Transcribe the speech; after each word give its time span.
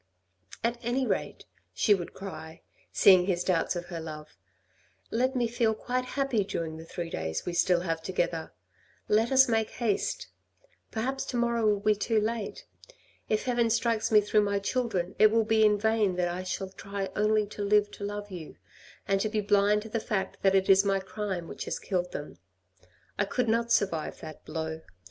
122 0.63 0.79
THE 0.79 1.07
RED 1.07 1.19
AND 1.19 1.29
THE 1.29 1.37
BLACK" 1.37 1.45
At 1.45 1.45
any 1.45 1.45
rate," 1.45 1.45
she 1.75 1.93
would 1.93 2.13
cry, 2.15 2.61
seeing 2.91 3.25
his 3.27 3.43
doubts 3.43 3.75
of 3.75 3.85
her 3.85 3.99
love," 3.99 4.35
let 5.11 5.35
me 5.35 5.47
feel 5.47 5.75
quite 5.75 6.05
happy 6.17 6.43
during 6.43 6.77
the 6.77 6.85
three 6.85 7.11
days 7.11 7.45
we 7.45 7.53
still 7.53 7.81
have 7.81 8.01
together. 8.01 8.51
Let 9.07 9.31
us 9.31 9.47
make 9.47 9.69
haste; 9.69 10.25
perhaps 10.89 11.23
to 11.25 11.37
morrow 11.37 11.67
will 11.67 11.81
be 11.81 11.93
too 11.93 12.19
late. 12.19 12.65
If 13.29 13.43
heaven 13.43 13.69
strikes 13.69 14.11
me 14.11 14.21
through 14.21 14.41
my 14.41 14.57
children, 14.57 15.13
it 15.19 15.29
will 15.29 15.45
be 15.45 15.63
in 15.63 15.77
vain 15.77 16.15
that 16.15 16.29
I 16.29 16.45
shall 16.45 16.69
try 16.69 17.09
only 17.15 17.45
to 17.45 17.61
live 17.61 17.91
to 17.91 18.03
love 18.03 18.31
you, 18.31 18.55
and 19.07 19.21
to 19.21 19.29
be 19.29 19.39
blind 19.39 19.83
to 19.83 19.89
the 19.89 19.99
fact 19.99 20.41
that 20.41 20.55
it 20.55 20.67
is 20.67 20.83
my 20.83 20.99
crime 20.99 21.47
which 21.47 21.65
has 21.65 21.77
killed 21.77 22.11
them. 22.11 22.39
I 23.19 23.25
could 23.25 23.47
not 23.47 23.71
survive 23.71 24.19
that 24.21 24.45
blow. 24.45 24.81